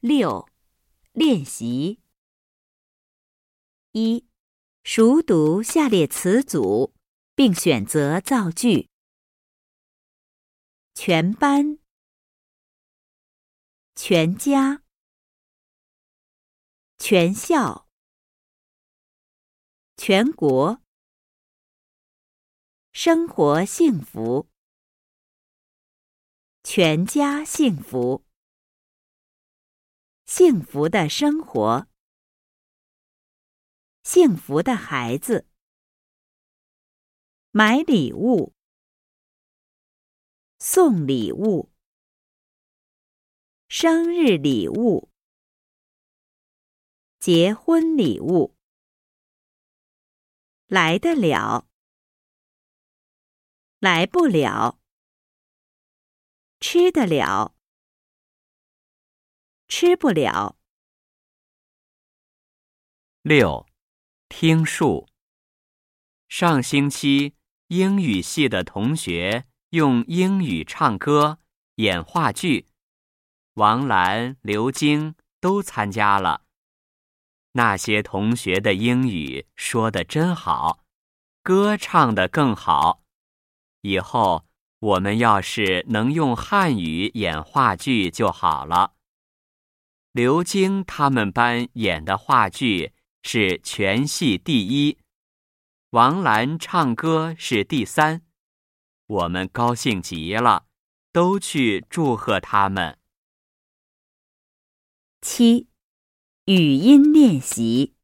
[0.00, 0.48] 六，
[1.12, 2.02] 练习。
[3.92, 4.28] 一，
[4.84, 6.92] 熟读下列词组，
[7.34, 8.90] 并选择造句。
[10.92, 11.78] 全班、
[13.94, 14.82] 全家、
[16.98, 17.88] 全校、
[19.96, 20.82] 全国、
[22.92, 24.50] 生活幸福、
[26.62, 28.25] 全家幸福。
[30.26, 31.86] 幸福的生活，
[34.02, 35.48] 幸福的孩子，
[37.52, 38.52] 买礼物，
[40.58, 41.70] 送礼物，
[43.68, 45.08] 生日礼物，
[47.20, 48.56] 结婚礼物，
[50.66, 51.68] 来得了，
[53.78, 54.80] 来不了，
[56.58, 57.55] 吃得了。
[59.78, 60.56] 吃不了。
[63.20, 63.66] 六，
[64.30, 65.06] 听数。
[66.30, 67.34] 上星期
[67.66, 71.40] 英语系的同学用英语唱歌、
[71.74, 72.68] 演话剧，
[73.56, 76.46] 王兰、刘晶都参加了。
[77.52, 80.86] 那些同学的英语说的真好，
[81.42, 83.02] 歌唱的更好。
[83.82, 84.46] 以后
[84.78, 88.95] 我们要是能用汉语演话剧就好了。
[90.16, 94.96] 刘晶他们班演的话剧是全系第一，
[95.90, 98.22] 王兰唱歌是第三，
[99.08, 100.68] 我们高兴极了，
[101.12, 102.98] 都去祝贺他们。
[105.20, 105.68] 七，
[106.46, 107.94] 语音练习。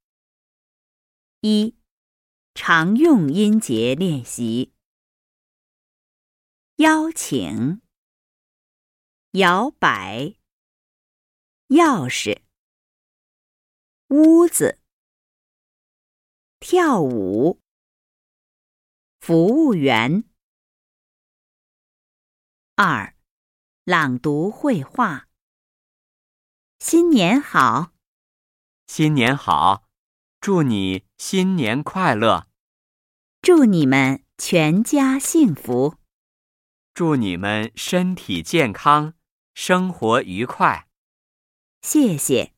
[1.40, 1.74] 一，
[2.52, 4.74] 常用音节练习。
[6.76, 7.80] 邀请，
[9.30, 10.41] 摇摆。
[11.72, 12.42] 钥匙，
[14.08, 14.78] 屋子，
[16.60, 17.62] 跳舞，
[19.20, 20.24] 服务员。
[22.76, 23.16] 二，
[23.84, 25.30] 朗读绘画。
[26.78, 27.94] 新年好，
[28.86, 29.88] 新年好，
[30.42, 32.48] 祝你新年快乐，
[33.40, 35.96] 祝你们全家幸福，
[36.92, 39.14] 祝你们身体健康，
[39.54, 40.90] 生活愉快。
[41.82, 42.52] 谢谢。